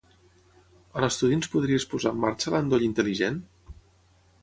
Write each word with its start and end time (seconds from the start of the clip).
A 0.99 1.03
l'estudi 1.03 1.37
ens 1.41 1.51
podries 1.57 1.87
posar 1.93 2.17
en 2.17 2.25
marxa 2.25 2.57
l'endoll 2.57 2.91
intel·ligent? 2.91 3.43